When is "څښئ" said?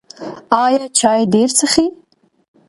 1.57-1.85